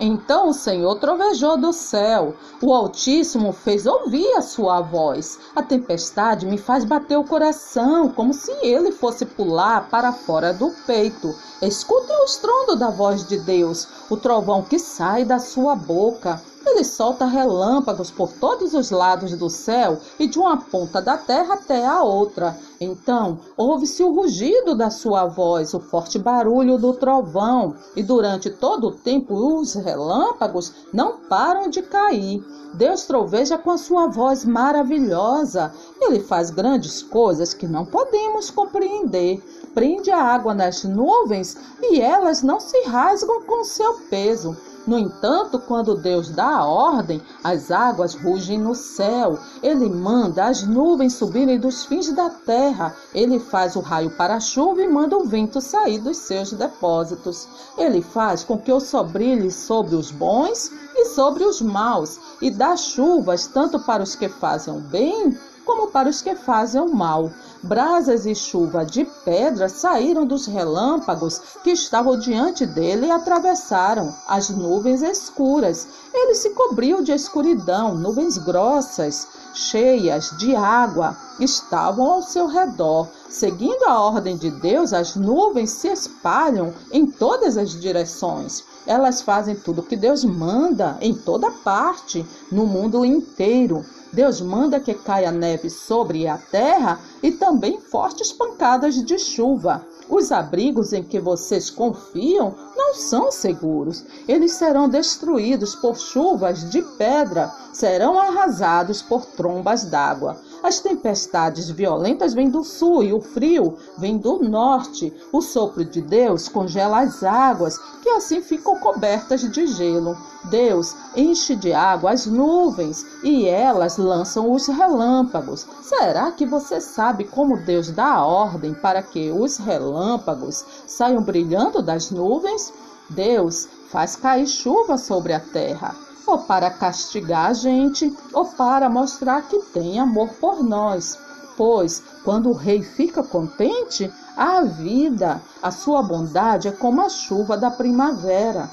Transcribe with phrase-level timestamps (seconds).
[0.00, 5.40] Então o Senhor trovejou do céu, o Altíssimo fez ouvir a sua voz.
[5.56, 10.70] A tempestade me faz bater o coração, como se ele fosse pular para fora do
[10.86, 11.34] peito.
[11.60, 16.40] Escutem o estrondo da voz de Deus, o trovão que sai da sua boca.
[16.70, 21.54] Ele solta relâmpagos por todos os lados do céu e de uma ponta da terra
[21.54, 22.58] até a outra.
[22.78, 28.88] Então ouve-se o rugido da sua voz, o forte barulho do trovão, e durante todo
[28.88, 32.44] o tempo os relâmpagos não param de cair.
[32.74, 35.72] Deus troveja com a sua voz maravilhosa.
[35.98, 39.42] Ele faz grandes coisas que não podemos compreender.
[39.72, 44.54] Prende a água nas nuvens e elas não se rasgam com seu peso.
[44.88, 49.38] No entanto, quando Deus dá a ordem, as águas rugem no céu.
[49.62, 52.96] Ele manda as nuvens subirem dos fins da terra.
[53.12, 57.46] Ele faz o raio para a chuva e manda o vento sair dos seus depósitos.
[57.76, 62.50] Ele faz com que o sol brilhe sobre os bons e sobre os maus, e
[62.50, 66.88] dá chuvas tanto para os que fazem o bem como para os que fazem o
[66.88, 67.30] mal.
[67.62, 74.48] Brasas e chuva de pedra saíram dos relâmpagos que estavam diante dele e atravessaram as
[74.48, 75.88] nuvens escuras.
[76.14, 83.08] Ele se cobriu de escuridão, nuvens grossas, cheias de água, estavam ao seu redor.
[83.28, 88.62] Seguindo a ordem de Deus, as nuvens se espalham em todas as direções.
[88.86, 93.84] Elas fazem tudo o que Deus manda em toda parte, no mundo inteiro.
[94.12, 99.86] Deus manda que caia neve sobre a terra e também fortes pancadas de chuva.
[100.08, 104.04] Os abrigos em que vocês confiam não são seguros.
[104.26, 110.40] Eles serão destruídos por chuvas de pedra, serão arrasados por trombas d'água.
[110.60, 115.12] As tempestades violentas vêm do sul e o frio vem do norte.
[115.32, 120.16] O sopro de Deus congela as águas, que assim ficam cobertas de gelo.
[120.50, 125.66] Deus enche de água as nuvens e elas lançam os relâmpagos.
[125.80, 132.10] Será que você sabe como Deus dá ordem para que os relâmpagos saiam brilhando das
[132.10, 132.72] nuvens?
[133.08, 139.42] Deus faz cair chuva sobre a terra ou para castigar a gente, ou para mostrar
[139.48, 141.18] que tem amor por nós.
[141.56, 147.56] Pois, quando o rei fica contente, a vida, a sua bondade é como a chuva
[147.56, 148.70] da primavera.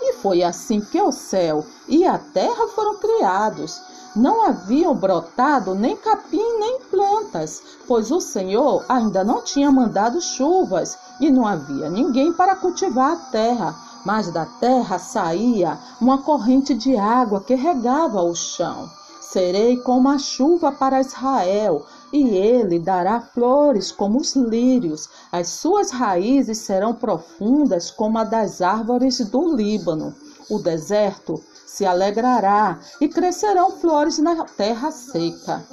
[0.00, 3.80] E foi assim que o céu e a terra foram criados.
[4.16, 10.98] Não haviam brotado nem capim nem plantas, pois o Senhor ainda não tinha mandado chuvas
[11.20, 16.96] e não havia ninguém para cultivar a terra mas da terra saía uma corrente de
[16.96, 18.88] água que regava o chão.
[19.20, 25.08] Serei como a chuva para Israel, e ele dará flores como os lírios.
[25.30, 30.14] As suas raízes serão profundas como a das árvores do Líbano.
[30.50, 35.64] O deserto se alegrará e crescerão flores na terra seca.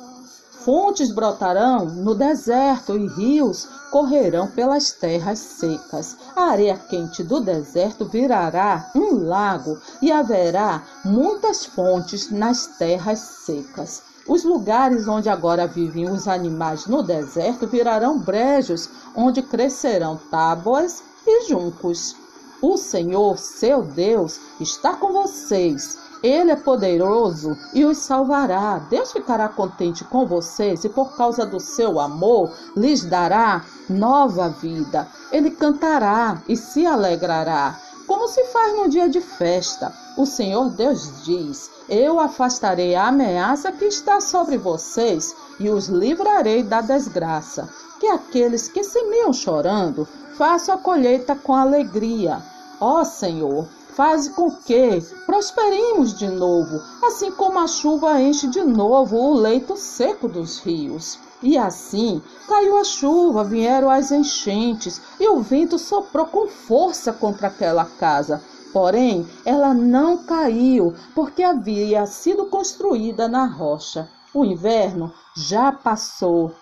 [0.67, 6.17] Fontes brotarão no deserto e rios correrão pelas terras secas.
[6.35, 14.03] A areia quente do deserto virará um lago e haverá muitas fontes nas terras secas.
[14.27, 21.47] Os lugares onde agora vivem os animais no deserto virarão brejos, onde crescerão tábuas e
[21.47, 22.13] juncos.
[22.61, 28.79] O Senhor, seu Deus, está com vocês ele é poderoso e os salvará.
[28.89, 35.07] Deus ficará contente com vocês e, por causa do seu amor, lhes dará nova vida.
[35.31, 39.93] Ele cantará e se alegrará, como se faz no dia de festa.
[40.17, 46.63] O Senhor Deus diz: Eu afastarei a ameaça que está sobre vocês e os livrarei
[46.63, 47.69] da desgraça.
[47.99, 50.07] Que aqueles que semeiam chorando
[50.37, 52.41] façam a colheita com alegria.
[52.79, 59.17] Ó Senhor, faz com que prosperemos de novo, assim como a chuva enche de novo
[59.17, 61.17] o leito seco dos rios.
[61.41, 67.47] E assim caiu a chuva, vieram as enchentes, e o vento soprou com força contra
[67.47, 68.39] aquela casa.
[68.71, 74.07] Porém, ela não caiu, porque havia sido construída na rocha.
[74.31, 76.53] O inverno já passou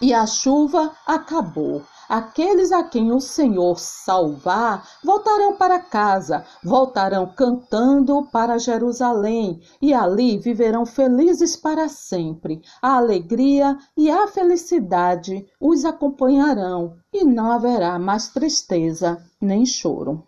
[0.00, 1.82] e a chuva acabou.
[2.08, 10.38] Aqueles a quem o Senhor salvar voltarão para casa, voltarão cantando para Jerusalém, e ali
[10.38, 12.62] viverão felizes para sempre.
[12.82, 20.26] A alegria e a felicidade os acompanharão, e não haverá mais tristeza nem choro.